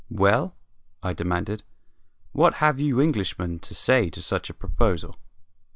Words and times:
"Well," 0.09 0.55
I 1.03 1.13
demanded, 1.13 1.61
"what 2.31 2.55
have 2.55 2.79
you 2.79 2.99
Englishmen 2.99 3.59
to 3.59 3.75
say 3.75 4.09
to 4.09 4.21
such 4.23 4.49
a 4.49 4.53
proposal?" 4.55 5.17